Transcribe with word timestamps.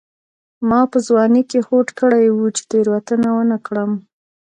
ما 0.69 0.79
په 0.91 0.97
ځوانۍ 1.07 1.41
کې 1.49 1.59
هوډ 1.67 1.87
کړی 1.99 2.25
و 2.29 2.39
چې 2.55 2.63
تېروتنه 2.69 3.27
ونه 3.33 3.57
کړم. 3.65 3.91